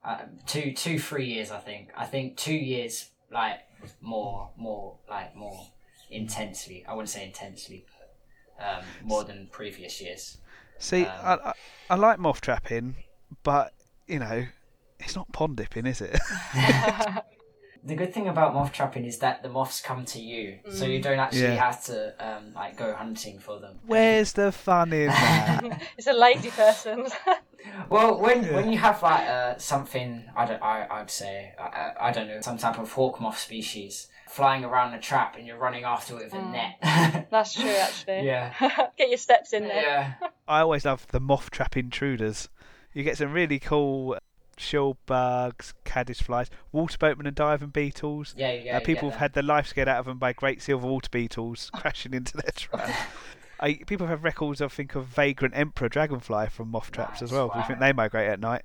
[0.04, 1.52] uh, two two three years.
[1.52, 1.89] I think.
[1.95, 3.60] I think two years like
[4.02, 5.67] more more like more
[6.10, 6.86] intensely.
[6.88, 7.86] I wouldn't say intensely,
[8.58, 10.38] but um, more than previous years.
[10.80, 11.54] See, Um, I, I
[11.91, 12.95] I like moth trapping,
[13.43, 13.73] but
[14.08, 14.47] you know,
[15.03, 16.19] it's not pond dipping, is it?
[17.85, 21.01] The good thing about moth trapping is that the moths come to you, so you
[21.01, 21.65] don't actually Yeah.
[21.65, 23.79] have to um, like go hunting for them.
[23.85, 25.81] Where's the fun in that?
[25.97, 27.05] it's a lazy person.
[27.89, 28.53] Well, when Yeah.
[28.53, 32.29] when you have like uh, something, I don't, I I'd say, I, I I don't
[32.29, 36.13] know, some type of hawk moth species flying around a trap, and you're running after
[36.21, 36.51] it with a Mm.
[36.53, 37.27] net.
[37.31, 38.25] That's true, actually.
[38.25, 38.53] Yeah.
[38.97, 39.81] Get your steps in there.
[39.83, 40.13] yeah.
[40.47, 42.47] I always love the moth trap intruders.
[42.93, 44.17] You get some really cool
[44.57, 48.33] shield bugs, caddisflies, water boatmen and diving beetles.
[48.37, 50.87] Yeah, get, uh, people have had their life scared out of them by great silver
[50.87, 52.93] water beetles crashing into their traps.
[53.59, 57.37] I, people have records, I think, of vagrant emperor dragonfly from moth traps as Nice,
[57.37, 57.51] well.
[57.55, 58.63] We think they migrate at night.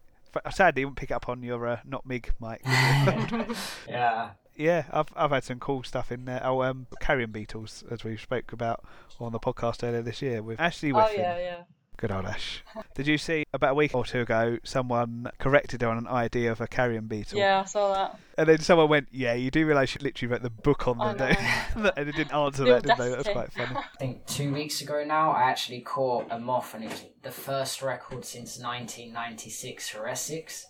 [0.50, 2.62] Sadly, you won't pick it up on your uh, not mig mic.
[3.88, 4.30] Yeah.
[4.56, 6.40] yeah, I've I've had some cool stuff in there.
[6.44, 8.84] Oh, um, carrion beetles, as we spoke about
[9.20, 11.62] on the podcast earlier this year with Ashleigh Oh, yeah, yeah.
[11.98, 12.62] Good old Ash.
[12.94, 16.52] Did you see about a week or two ago someone corrected her on an idea
[16.52, 17.40] of a carrion beetle?
[17.40, 18.20] Yeah, I saw that.
[18.38, 21.14] And then someone went, "Yeah, you do realise she literally wrote the book on I
[21.14, 23.08] them, don't you?" and it didn't answer The that, did they?
[23.08, 23.76] That was quite funny.
[23.76, 27.32] I think two weeks ago now, I actually caught a moth, and it was the
[27.32, 30.68] first record since 1996 for Essex.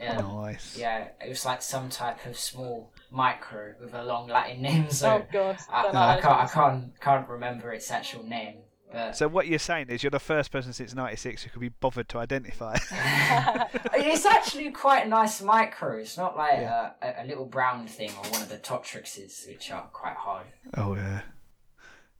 [0.00, 0.78] Um, Nice.
[0.78, 4.86] Yeah, it was like some type of small micro with a long Latin name.
[4.90, 5.58] So oh, God.
[5.70, 8.60] I, Don't I can't, I can't, can't remember its actual name.
[8.92, 11.68] But So what you're saying is you're the first person since '96 who could be
[11.68, 12.76] bothered to identify.
[13.94, 15.98] it's actually quite a nice micro.
[15.98, 16.90] It's not like Yeah.
[17.02, 20.46] a, a little brown thing or one of the Tortrixes, which are quite hard.
[20.76, 21.20] oh yeah.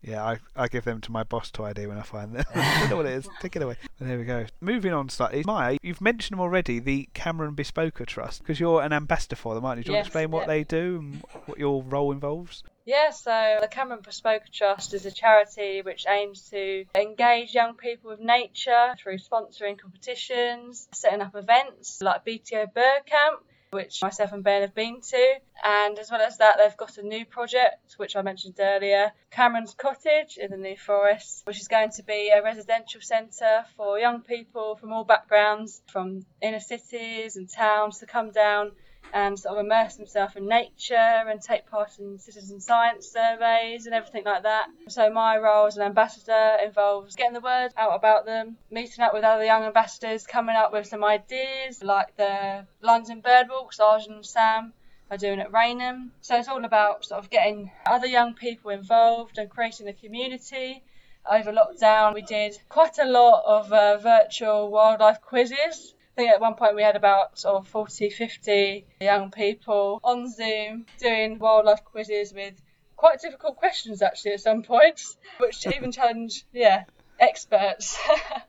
[0.02, 2.44] Yeah, I, I give them to my boss to ID when I find them.
[2.54, 3.28] I don't know what it is.
[3.40, 3.76] Take it away.
[3.98, 4.46] And there we go.
[4.60, 5.42] Moving on slightly.
[5.44, 9.64] Maya, you've mentioned them already, the Cameron Bespolka Trust, because you're an ambassador for them,
[9.64, 9.84] aren't you?
[9.84, 12.62] Do you want to explain what they do and what your role involves?
[12.86, 18.10] Yeah, so the Cameron Bespolka Trust is a charity which aims to engage young people
[18.10, 24.42] with nature through sponsoring competitions, setting up events like BTO Bird Camp, which myself and
[24.42, 25.34] Ben have been to.
[25.64, 29.74] And as well as that, they've got a new project, which I mentioned earlier, Cameron's
[29.74, 34.22] Cottage in the New Forest, which is going to be a residential centre for young
[34.22, 38.72] people from all backgrounds, from inner cities and towns, to come down
[39.12, 43.94] and sort of immerse themselves in nature and take part in citizen science surveys and
[43.94, 44.66] everything like that.
[44.88, 49.12] So my role as an ambassador involves getting the word out about them, meeting up
[49.12, 54.14] with other young ambassadors, coming up with some ideas like the London Bird Walks, Arjun
[54.14, 54.72] and Sam
[55.10, 56.12] are doing at Rainham.
[56.20, 60.82] So it's all about sort of getting other young people involved and creating a community.
[61.30, 65.94] Over lockdown, we did quite a lot of uh, virtual wildlife quizzes.
[66.20, 70.84] Think at one point we had about sort of 40, 50 young people on Zoom
[70.98, 72.60] doing wildlife quizzes with
[72.94, 76.84] quite difficult questions actually at some points, which even challenge, yeah,
[77.18, 77.98] experts.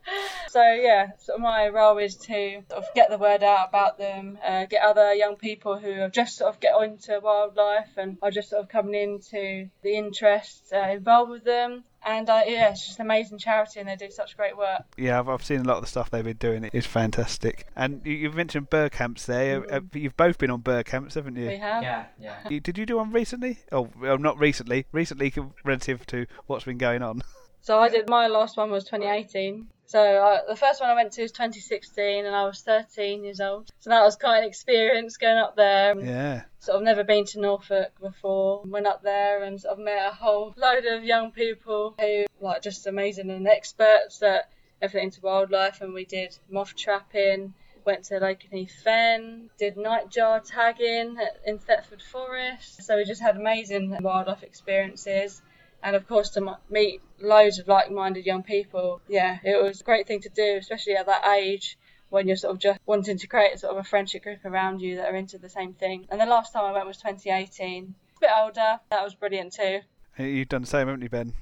[0.50, 4.38] so yeah, of my role is to sort of get the word out about them,
[4.46, 8.32] uh, get other young people who have just sort of get into wildlife and are
[8.32, 11.86] just sort of coming into the interest uh, involved with them.
[12.06, 14.82] And uh, yeah, it's just an amazing charity and they do such great work.
[14.98, 16.64] Yeah, I've, I've seen a lot of the stuff they've been doing.
[16.64, 17.68] It is fantastic.
[17.76, 19.72] And you, you've mentioned bird camps there.
[19.72, 21.48] Uh, You've both been on bird camps, haven't you?
[21.48, 21.84] We have.
[21.84, 22.38] Yeah, yeah.
[22.50, 23.60] You- Did you do one recently?
[23.72, 24.86] Oh, well, not recently.
[24.92, 25.32] Recently,
[25.64, 27.22] relative to what's been going on.
[27.62, 29.68] So I did my last one was 2018.
[29.92, 33.42] So I, the first one I went to was 2016, and I was 13 years
[33.42, 33.70] old.
[33.80, 36.00] So that was quite an experience going up there.
[36.00, 36.44] Yeah.
[36.60, 38.62] Sort of never been to Norfolk before.
[38.66, 42.62] Went up there and sort of met a whole load of young people who like
[42.62, 44.50] just amazing and experts at
[44.82, 45.82] everything to wildlife.
[45.82, 47.54] And we did moth trapping.
[47.84, 52.84] Went to Lakenheath Fen, did nightjar tagging at, in Thetford Forest.
[52.84, 55.42] So we just had amazing wildlife experiences
[55.84, 59.02] and of course to meet loads of like-minded young people.
[59.08, 61.78] Yeah, it was a great thing to do, especially at that age
[62.10, 64.98] when you're sort of just wanting to create sort of a friendship group around you
[64.98, 66.06] that are into the same thing.
[66.12, 67.96] And the last time I went was 2018.
[68.18, 68.80] A bit older.
[68.90, 69.80] That was brilliant too.
[70.18, 71.34] You've done the same, haven't you, Ben?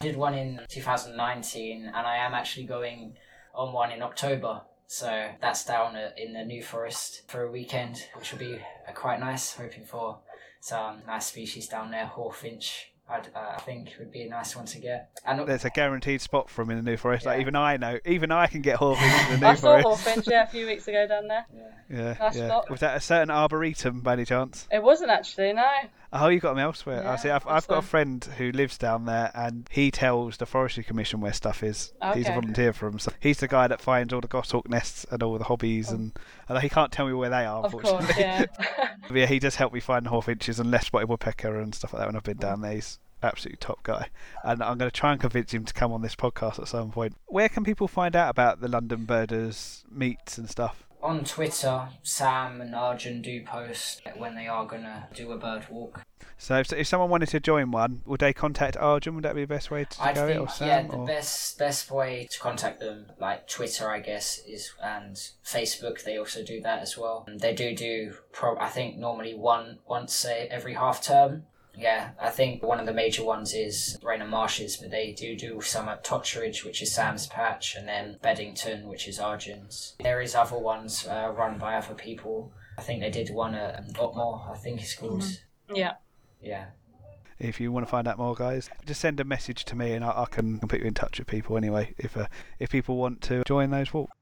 [0.00, 3.16] I did one in 2019, and I am actually going
[3.54, 4.60] on one in October.
[4.86, 8.54] So that's down in the New Forest for a weekend, which will be
[8.88, 9.54] uh, quite nice.
[9.54, 10.18] Hoping for
[10.60, 12.10] some nice species down there.
[12.14, 15.10] Hawfinch, I'd, uh, I think it would be a nice one to get.
[15.24, 17.24] And There's a guaranteed spot for him in the New Forest.
[17.26, 19.64] Like even I know, even I can get Hawfinch in the New forest.
[19.64, 20.06] I saw Forest.
[20.26, 21.46] Hawfinch yeah a few weeks ago down there.
[21.54, 21.62] yeah.
[21.90, 22.48] Yeah, Nice yeah.
[22.48, 22.70] spot.
[22.70, 24.68] Was that a certain arboretum by any chance?
[24.70, 25.64] It wasn't actually no.
[26.12, 27.06] Oh, you got them elsewhere.
[27.06, 27.28] I see.
[27.28, 31.20] I've, I've got a friend who lives down there, and he tells the Forestry Commission
[31.20, 31.92] where stuff is.
[32.14, 32.98] He's a volunteer for them.
[32.98, 36.12] So he's the guy that finds all the goshawk nests and all the hobbies, and,
[36.48, 37.64] and he can't tell me where they are, Oh.
[37.66, 38.06] Of unfortunately.
[38.06, 38.44] course, yeah.
[39.12, 42.00] Yeah, he does help me find the hawfinches and lesser spotted woodpecker and stuff like
[42.00, 42.72] that when I've been down there.
[42.72, 44.08] He's absolutely top guy,
[44.44, 46.90] and I'm going to try and convince him to come on this podcast at some
[46.90, 47.16] point.
[47.26, 50.84] Where can people find out about the London Birders meets and stuff?
[51.02, 56.02] On Twitter, Sam and Arjun do post when they are gonna do a bird walk.
[56.36, 59.14] So if, if someone wanted to join one, would they contact Arjun?
[59.16, 60.68] Would that be the best way to I go it, think or Sam?
[60.68, 65.14] yeah, the or- best best way to contact them, like Twitter, I guess, is and
[65.44, 66.02] Facebook.
[66.04, 67.26] They also do that as well.
[67.32, 68.56] They do do pro.
[68.58, 71.44] I think normally one once say every half term.
[71.78, 75.60] Yeah, I think one of the major ones is Rainham Marshes, but they do do
[75.60, 79.94] some at Totteridge, which is Sam's patch, and then Beddington, which is Arjun's.
[80.00, 82.52] There is other ones uh, run by other people.
[82.76, 85.24] I think they did one at um, Otmoor, I think it's called.
[85.72, 85.94] yeah.
[86.42, 86.66] Yeah.
[87.38, 90.04] if you want to find out more, guys, just send a message to me and
[90.04, 91.94] I, I can put you in touch with people anyway.
[91.98, 92.26] If uh,
[92.58, 94.12] if people want to join those walks,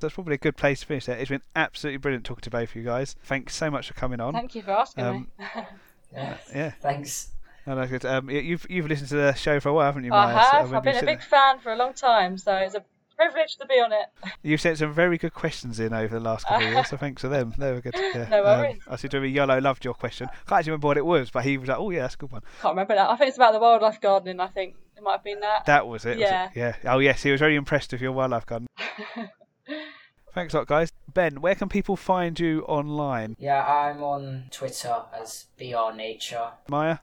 [0.00, 1.06] that's probably a good place to finish.
[1.06, 3.14] There, it's been absolutely brilliant talking to both of you guys.
[3.24, 4.32] Thanks so much for coming on.
[4.34, 5.44] Thank you for asking Um, me.
[6.12, 6.36] Yeah.
[6.54, 7.30] Yeah, Thanks.
[7.66, 8.04] no, no, good.
[8.04, 10.44] Um, you've you've listened to the show for a while, haven't you, I Maya?
[10.44, 10.64] So have.
[10.70, 12.84] maybe I've been a sent- big fan for a long time, so it's a
[13.16, 14.06] privilege to be on it.
[14.42, 17.22] You've sent some very good questions in over the last couple of years, so thanks
[17.22, 17.54] for them.
[17.56, 17.94] They were good.
[18.14, 18.26] Yeah.
[18.30, 18.80] No worries.
[18.86, 20.26] Um, I see Jimmy Yellow loved your question.
[20.30, 22.18] I can't actually remember what it was, but he was like, "Oh yeah, that's a
[22.18, 23.08] good one." Can't remember that.
[23.10, 24.40] I think it's about the wildlife gardening.
[24.40, 25.64] I think it might have been that.
[25.66, 26.16] That was it.
[26.18, 26.20] was it?
[26.20, 26.50] Yeah.
[26.54, 26.74] Yeah.
[26.84, 28.66] Oh yes, he was very impressed with your wildlife garden.
[30.34, 30.90] Thanks a lot, guys.
[31.14, 33.36] Ben, where can people find you online?
[33.38, 36.50] Yeah, I'm on Twitter as BR Nature.
[36.68, 36.98] Maya,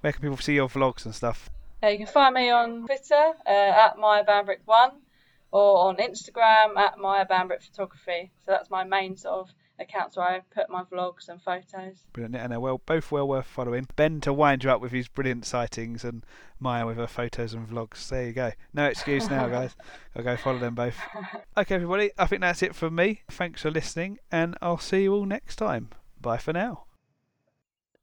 [0.00, 1.48] where can people see your vlogs and stuff?
[1.82, 4.90] Uh, you can find me on Twitter uh, at Maya Bambrick One,
[5.50, 8.32] or on Instagram at Maya Bambrick Photography.
[8.44, 12.06] So that's my main sort of accounts where I put my vlogs and photos.
[12.12, 13.86] Brilliant, and they're well, both well worth following.
[13.96, 16.24] Ben to wind you up with his brilliant sightings, and
[16.58, 18.08] Maya with her photos and vlogs.
[18.08, 18.52] There you go.
[18.72, 19.76] No excuse now, guys.
[20.14, 20.96] I'll go follow them both.
[21.56, 22.10] Okay, everybody.
[22.18, 23.22] I think that's it from me.
[23.30, 25.90] Thanks for listening, and I'll see you all next time.
[26.20, 26.84] Bye for now.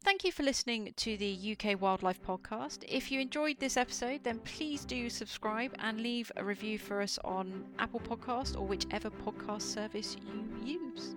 [0.04, 2.86] Thank you for listening to the UK Wildlife Podcast.
[2.88, 7.20] If you enjoyed this episode, then please do subscribe and leave a review for us
[7.26, 10.16] on Apple Podcast or whichever podcast service
[10.64, 11.16] you use.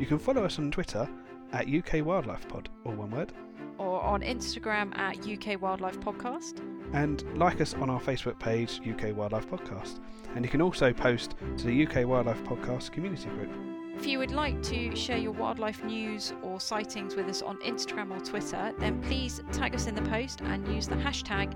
[0.00, 1.08] You can follow us on Twitter
[1.52, 3.32] at UK Wildlife Pod, all one word,
[3.78, 6.60] Or on Instagram at UK Wildlife Podcast.
[6.92, 10.00] and like us on our Facebook page, UK Wildlife Podcast.
[10.34, 13.50] And you can also post to the UK Wildlife Podcast community group.
[14.00, 18.16] If you would like to share your wildlife news or sightings with us on Instagram
[18.16, 21.52] or Twitter, then please tag us in the post and use the hashtag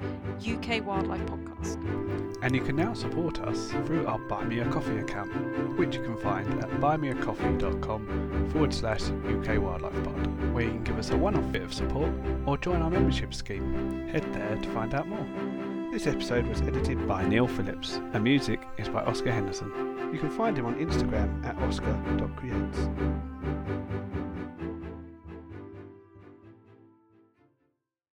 [0.47, 1.83] UK Wildlife Podcast.
[2.43, 5.33] And you can now support us through our Buy Me a Coffee account,
[5.79, 10.99] which you can find at buymeacoffee.com forward slash UK Wildlife Pod, where you can give
[10.99, 12.13] us a one off bit of support
[12.45, 14.07] or join our membership scheme.
[14.09, 15.64] Head there to find out more.
[15.95, 19.71] This episode was edited by Neil Phillips, and music is by Oscar Henderson.
[20.13, 22.79] You can find him on Instagram at oscar.creates.